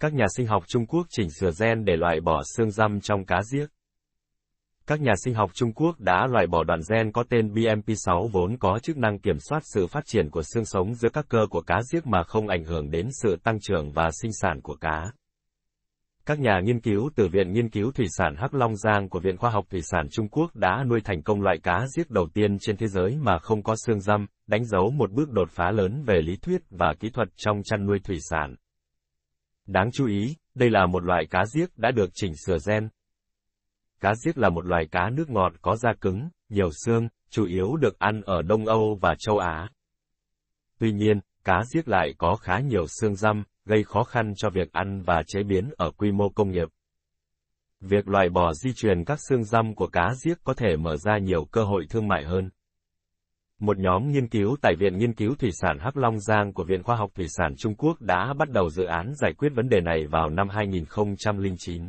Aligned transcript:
Các 0.00 0.14
nhà 0.14 0.26
sinh 0.36 0.46
học 0.46 0.64
Trung 0.66 0.86
Quốc 0.86 1.06
chỉnh 1.10 1.30
sửa 1.30 1.50
gen 1.60 1.84
để 1.84 1.96
loại 1.96 2.20
bỏ 2.20 2.42
xương 2.56 2.70
răm 2.70 3.00
trong 3.00 3.24
cá 3.24 3.40
giếc. 3.52 3.68
Các 4.86 5.00
nhà 5.00 5.12
sinh 5.24 5.34
học 5.34 5.50
Trung 5.54 5.72
Quốc 5.72 6.00
đã 6.00 6.26
loại 6.26 6.46
bỏ 6.46 6.64
đoạn 6.64 6.80
gen 6.90 7.12
có 7.12 7.24
tên 7.30 7.54
BMP6 7.54 8.28
vốn 8.28 8.56
có 8.58 8.78
chức 8.82 8.96
năng 8.96 9.18
kiểm 9.18 9.38
soát 9.38 9.62
sự 9.74 9.86
phát 9.86 10.06
triển 10.06 10.30
của 10.30 10.42
xương 10.42 10.64
sống 10.64 10.94
giữa 10.94 11.08
các 11.08 11.26
cơ 11.28 11.46
của 11.50 11.60
cá 11.60 11.80
giếc 11.92 12.06
mà 12.06 12.22
không 12.22 12.48
ảnh 12.48 12.64
hưởng 12.64 12.90
đến 12.90 13.08
sự 13.22 13.36
tăng 13.44 13.58
trưởng 13.60 13.92
và 13.92 14.10
sinh 14.22 14.32
sản 14.32 14.60
của 14.62 14.74
cá. 14.74 15.12
Các 16.26 16.38
nhà 16.38 16.60
nghiên 16.64 16.80
cứu 16.80 17.10
từ 17.16 17.28
Viện 17.28 17.52
Nghiên 17.52 17.70
cứu 17.70 17.92
Thủy 17.92 18.06
sản 18.18 18.34
Hắc 18.36 18.54
Long 18.54 18.76
Giang 18.76 19.08
của 19.08 19.20
Viện 19.20 19.36
Khoa 19.36 19.50
học 19.50 19.64
Thủy 19.70 19.80
sản 19.82 20.08
Trung 20.10 20.28
Quốc 20.28 20.56
đã 20.56 20.84
nuôi 20.84 21.00
thành 21.04 21.22
công 21.22 21.42
loại 21.42 21.58
cá 21.62 21.86
giếc 21.96 22.10
đầu 22.10 22.28
tiên 22.34 22.58
trên 22.60 22.76
thế 22.76 22.86
giới 22.86 23.16
mà 23.16 23.38
không 23.38 23.62
có 23.62 23.74
xương 23.86 24.00
răm, 24.00 24.26
đánh 24.46 24.64
dấu 24.64 24.90
một 24.90 25.12
bước 25.12 25.30
đột 25.30 25.50
phá 25.50 25.70
lớn 25.70 26.02
về 26.06 26.20
lý 26.22 26.36
thuyết 26.36 26.60
và 26.70 26.94
kỹ 27.00 27.10
thuật 27.10 27.28
trong 27.36 27.62
chăn 27.64 27.86
nuôi 27.86 27.98
thủy 28.04 28.18
sản. 28.30 28.54
Đáng 29.68 29.90
chú 29.92 30.06
ý, 30.06 30.36
đây 30.54 30.70
là 30.70 30.86
một 30.86 31.04
loại 31.04 31.26
cá 31.30 31.44
giếc 31.54 31.78
đã 31.78 31.90
được 31.90 32.10
chỉnh 32.14 32.32
sửa 32.46 32.56
gen. 32.66 32.88
Cá 34.00 34.14
giếc 34.24 34.38
là 34.38 34.48
một 34.48 34.66
loài 34.66 34.86
cá 34.90 35.10
nước 35.10 35.30
ngọt 35.30 35.52
có 35.62 35.76
da 35.76 35.92
cứng, 36.00 36.28
nhiều 36.48 36.70
xương, 36.84 37.08
chủ 37.30 37.46
yếu 37.46 37.76
được 37.76 37.98
ăn 37.98 38.22
ở 38.22 38.42
Đông 38.42 38.66
Âu 38.66 38.98
và 39.00 39.14
châu 39.18 39.38
Á. 39.38 39.68
Tuy 40.78 40.92
nhiên, 40.92 41.20
cá 41.44 41.62
giếc 41.74 41.88
lại 41.88 42.14
có 42.18 42.36
khá 42.36 42.60
nhiều 42.60 42.86
xương 43.00 43.16
răm, 43.16 43.44
gây 43.64 43.84
khó 43.84 44.04
khăn 44.04 44.32
cho 44.36 44.50
việc 44.50 44.72
ăn 44.72 45.02
và 45.02 45.22
chế 45.26 45.42
biến 45.42 45.70
ở 45.76 45.90
quy 45.90 46.12
mô 46.12 46.28
công 46.28 46.50
nghiệp. 46.50 46.68
Việc 47.80 48.08
loại 48.08 48.28
bỏ 48.28 48.52
di 48.52 48.72
truyền 48.72 49.04
các 49.04 49.18
xương 49.28 49.44
răm 49.44 49.74
của 49.74 49.88
cá 49.88 50.12
giếc 50.24 50.44
có 50.44 50.54
thể 50.54 50.76
mở 50.76 50.96
ra 50.96 51.18
nhiều 51.18 51.44
cơ 51.44 51.64
hội 51.64 51.86
thương 51.90 52.08
mại 52.08 52.24
hơn. 52.24 52.50
Một 53.60 53.78
nhóm 53.78 54.10
nghiên 54.10 54.28
cứu 54.28 54.56
tại 54.62 54.74
Viện 54.78 54.98
Nghiên 54.98 55.14
cứu 55.14 55.34
Thủy 55.34 55.50
sản 55.52 55.78
Hắc 55.80 55.96
Long 55.96 56.20
Giang 56.20 56.52
của 56.52 56.64
Viện 56.64 56.82
Khoa 56.82 56.96
học 56.96 57.10
Thủy 57.14 57.26
sản 57.28 57.54
Trung 57.58 57.74
Quốc 57.74 58.00
đã 58.00 58.34
bắt 58.38 58.50
đầu 58.50 58.70
dự 58.70 58.84
án 58.84 59.12
giải 59.14 59.32
quyết 59.38 59.48
vấn 59.54 59.68
đề 59.68 59.80
này 59.80 60.06
vào 60.06 60.30
năm 60.30 60.48
2009. 60.48 61.82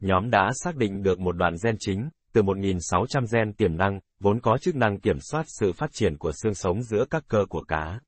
Nhóm 0.00 0.30
đã 0.30 0.50
xác 0.64 0.76
định 0.76 1.02
được 1.02 1.20
một 1.20 1.36
đoạn 1.36 1.54
gen 1.64 1.76
chính, 1.78 2.08
từ 2.32 2.42
1.600 2.42 3.26
gen 3.32 3.52
tiềm 3.52 3.76
năng, 3.76 4.00
vốn 4.20 4.40
có 4.40 4.58
chức 4.58 4.76
năng 4.76 5.00
kiểm 5.00 5.18
soát 5.20 5.44
sự 5.60 5.72
phát 5.72 5.90
triển 5.92 6.18
của 6.18 6.32
xương 6.42 6.54
sống 6.54 6.82
giữa 6.82 7.04
các 7.10 7.24
cơ 7.28 7.44
của 7.48 7.62
cá. 7.62 8.00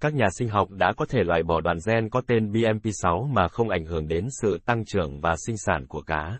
Các 0.00 0.14
nhà 0.14 0.26
sinh 0.38 0.48
học 0.48 0.70
đã 0.70 0.92
có 0.96 1.06
thể 1.08 1.24
loại 1.24 1.42
bỏ 1.42 1.60
đoạn 1.60 1.78
gen 1.86 2.10
có 2.10 2.22
tên 2.26 2.52
BMP6 2.52 3.26
mà 3.32 3.48
không 3.48 3.68
ảnh 3.68 3.84
hưởng 3.84 4.08
đến 4.08 4.26
sự 4.42 4.58
tăng 4.64 4.84
trưởng 4.84 5.20
và 5.20 5.36
sinh 5.46 5.56
sản 5.58 5.86
của 5.86 6.02
cá. 6.02 6.38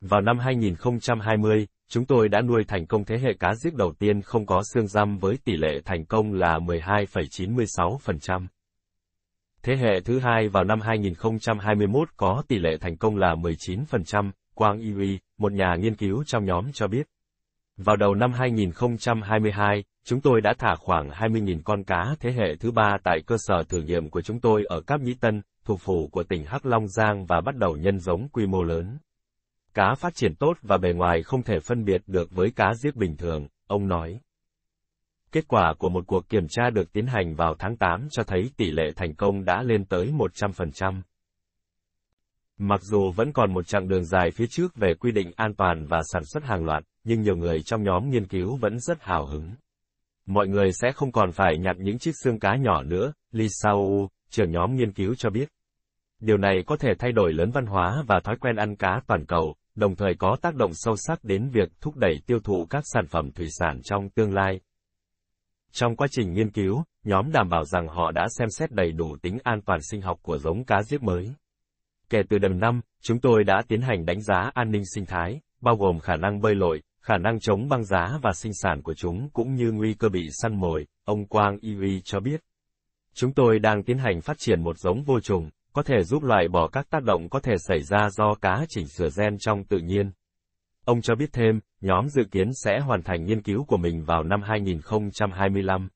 Vào 0.00 0.20
năm 0.20 0.38
2020, 0.38 1.66
chúng 1.92 2.04
tôi 2.04 2.28
đã 2.28 2.40
nuôi 2.40 2.64
thành 2.68 2.86
công 2.86 3.04
thế 3.04 3.18
hệ 3.18 3.32
cá 3.40 3.54
giết 3.54 3.74
đầu 3.74 3.92
tiên 3.98 4.22
không 4.22 4.46
có 4.46 4.62
xương 4.72 4.86
răm 4.86 5.18
với 5.18 5.38
tỷ 5.44 5.56
lệ 5.56 5.80
thành 5.84 6.04
công 6.04 6.32
là 6.32 6.58
12,96%. 6.58 8.46
Thế 9.62 9.76
hệ 9.76 10.00
thứ 10.04 10.18
hai 10.18 10.48
vào 10.48 10.64
năm 10.64 10.80
2021 10.80 12.08
có 12.16 12.42
tỷ 12.48 12.58
lệ 12.58 12.70
thành 12.80 12.96
công 12.96 13.16
là 13.16 13.34
19%, 13.34 14.30
Quang 14.54 14.80
Yui, 14.80 15.18
một 15.38 15.52
nhà 15.52 15.74
nghiên 15.78 15.94
cứu 15.94 16.24
trong 16.26 16.44
nhóm 16.44 16.72
cho 16.72 16.88
biết. 16.88 17.06
Vào 17.76 17.96
đầu 17.96 18.14
năm 18.14 18.32
2022, 18.32 19.84
chúng 20.04 20.20
tôi 20.20 20.40
đã 20.40 20.54
thả 20.58 20.74
khoảng 20.74 21.08
20.000 21.08 21.60
con 21.64 21.84
cá 21.84 22.14
thế 22.20 22.32
hệ 22.32 22.56
thứ 22.60 22.70
ba 22.70 22.96
tại 23.04 23.18
cơ 23.26 23.36
sở 23.38 23.62
thử 23.68 23.82
nghiệm 23.82 24.10
của 24.10 24.22
chúng 24.22 24.40
tôi 24.40 24.64
ở 24.64 24.80
Cáp 24.80 25.00
Nhĩ 25.00 25.14
Tân, 25.14 25.42
thủ 25.64 25.76
phủ 25.76 26.08
của 26.12 26.22
tỉnh 26.22 26.44
Hắc 26.44 26.66
Long 26.66 26.88
Giang 26.88 27.26
và 27.26 27.40
bắt 27.40 27.56
đầu 27.56 27.76
nhân 27.76 27.98
giống 27.98 28.28
quy 28.28 28.46
mô 28.46 28.62
lớn. 28.62 28.98
Cá 29.74 29.94
phát 29.94 30.14
triển 30.14 30.34
tốt 30.34 30.54
và 30.62 30.78
bề 30.78 30.92
ngoài 30.92 31.22
không 31.22 31.42
thể 31.42 31.60
phân 31.60 31.84
biệt 31.84 32.02
được 32.06 32.30
với 32.30 32.50
cá 32.50 32.74
giết 32.74 32.96
bình 32.96 33.16
thường, 33.16 33.48
ông 33.66 33.88
nói. 33.88 34.20
Kết 35.32 35.48
quả 35.48 35.74
của 35.78 35.88
một 35.88 36.06
cuộc 36.06 36.28
kiểm 36.28 36.46
tra 36.48 36.70
được 36.70 36.92
tiến 36.92 37.06
hành 37.06 37.34
vào 37.34 37.54
tháng 37.58 37.76
8 37.76 38.08
cho 38.10 38.22
thấy 38.22 38.50
tỷ 38.56 38.70
lệ 38.70 38.90
thành 38.96 39.14
công 39.14 39.44
đã 39.44 39.62
lên 39.62 39.84
tới 39.84 40.12
100%. 40.12 41.02
Mặc 42.58 42.80
dù 42.82 43.10
vẫn 43.10 43.32
còn 43.32 43.54
một 43.54 43.66
chặng 43.66 43.88
đường 43.88 44.04
dài 44.04 44.30
phía 44.30 44.46
trước 44.50 44.76
về 44.76 44.94
quy 44.94 45.12
định 45.12 45.32
an 45.36 45.54
toàn 45.54 45.86
và 45.86 46.00
sản 46.12 46.24
xuất 46.24 46.44
hàng 46.44 46.64
loạt, 46.64 46.84
nhưng 47.04 47.20
nhiều 47.20 47.36
người 47.36 47.62
trong 47.62 47.82
nhóm 47.82 48.10
nghiên 48.10 48.26
cứu 48.26 48.56
vẫn 48.56 48.80
rất 48.80 49.02
hào 49.02 49.26
hứng. 49.26 49.54
Mọi 50.26 50.48
người 50.48 50.72
sẽ 50.72 50.92
không 50.92 51.12
còn 51.12 51.32
phải 51.32 51.58
nhặt 51.58 51.76
những 51.78 51.98
chiếc 51.98 52.12
xương 52.24 52.38
cá 52.38 52.56
nhỏ 52.56 52.82
nữa, 52.82 53.12
Li 53.30 53.46
Sao, 53.50 54.10
trưởng 54.30 54.50
nhóm 54.50 54.76
nghiên 54.76 54.92
cứu 54.92 55.14
cho 55.14 55.30
biết. 55.30 55.48
Điều 56.20 56.36
này 56.36 56.62
có 56.66 56.76
thể 56.76 56.94
thay 56.98 57.12
đổi 57.12 57.32
lớn 57.32 57.50
văn 57.50 57.66
hóa 57.66 58.04
và 58.06 58.20
thói 58.24 58.36
quen 58.40 58.56
ăn 58.56 58.76
cá 58.76 59.00
toàn 59.06 59.26
cầu, 59.26 59.54
đồng 59.74 59.96
thời 59.96 60.14
có 60.14 60.36
tác 60.42 60.54
động 60.54 60.70
sâu 60.74 60.96
sắc 60.96 61.24
đến 61.24 61.50
việc 61.50 61.68
thúc 61.80 61.96
đẩy 61.96 62.20
tiêu 62.26 62.38
thụ 62.44 62.66
các 62.70 62.84
sản 62.92 63.06
phẩm 63.06 63.30
thủy 63.32 63.46
sản 63.50 63.80
trong 63.84 64.10
tương 64.10 64.34
lai. 64.34 64.60
Trong 65.72 65.96
quá 65.96 66.06
trình 66.10 66.32
nghiên 66.32 66.50
cứu, 66.50 66.84
nhóm 67.04 67.32
đảm 67.32 67.48
bảo 67.48 67.64
rằng 67.64 67.88
họ 67.88 68.10
đã 68.10 68.26
xem 68.38 68.48
xét 68.50 68.72
đầy 68.72 68.92
đủ 68.92 69.16
tính 69.22 69.38
an 69.44 69.60
toàn 69.60 69.80
sinh 69.90 70.00
học 70.00 70.18
của 70.22 70.38
giống 70.38 70.64
cá 70.64 70.82
giết 70.82 71.02
mới. 71.02 71.32
Kể 72.10 72.22
từ 72.28 72.38
đầu 72.38 72.52
năm, 72.52 72.80
chúng 73.02 73.20
tôi 73.20 73.44
đã 73.44 73.62
tiến 73.68 73.80
hành 73.80 74.06
đánh 74.06 74.22
giá 74.22 74.50
an 74.54 74.70
ninh 74.70 74.82
sinh 74.94 75.06
thái, 75.06 75.40
bao 75.60 75.76
gồm 75.76 75.98
khả 75.98 76.16
năng 76.16 76.40
bơi 76.40 76.54
lội, 76.54 76.82
khả 77.00 77.18
năng 77.18 77.40
chống 77.40 77.68
băng 77.68 77.84
giá 77.84 78.18
và 78.22 78.32
sinh 78.32 78.52
sản 78.54 78.82
của 78.82 78.94
chúng 78.94 79.28
cũng 79.32 79.54
như 79.54 79.72
nguy 79.72 79.94
cơ 79.94 80.08
bị 80.08 80.28
săn 80.30 80.60
mồi, 80.60 80.86
ông 81.04 81.26
Quang 81.26 81.56
Iwi 81.56 82.00
cho 82.04 82.20
biết. 82.20 82.40
Chúng 83.14 83.32
tôi 83.32 83.58
đang 83.58 83.82
tiến 83.82 83.98
hành 83.98 84.20
phát 84.20 84.38
triển 84.38 84.62
một 84.62 84.78
giống 84.78 85.02
vô 85.02 85.20
trùng, 85.20 85.50
có 85.72 85.82
thể 85.82 86.02
giúp 86.02 86.22
loại 86.22 86.48
bỏ 86.48 86.68
các 86.68 86.90
tác 86.90 87.02
động 87.02 87.28
có 87.28 87.40
thể 87.40 87.54
xảy 87.58 87.82
ra 87.82 88.10
do 88.10 88.34
cá 88.34 88.64
chỉnh 88.68 88.88
sửa 88.88 89.08
gen 89.18 89.38
trong 89.38 89.64
tự 89.64 89.78
nhiên. 89.78 90.12
Ông 90.84 91.02
cho 91.02 91.14
biết 91.14 91.32
thêm, 91.32 91.60
nhóm 91.80 92.08
dự 92.08 92.22
kiến 92.30 92.50
sẽ 92.64 92.80
hoàn 92.80 93.02
thành 93.02 93.24
nghiên 93.24 93.42
cứu 93.42 93.64
của 93.64 93.76
mình 93.76 94.04
vào 94.04 94.22
năm 94.22 94.42
2025. 94.42 95.88